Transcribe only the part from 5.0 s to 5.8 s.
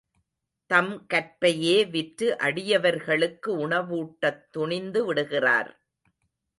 விடுகிறார்.